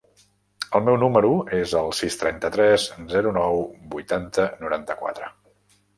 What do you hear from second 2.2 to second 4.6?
trenta-tres, zero, nou, vuitanta,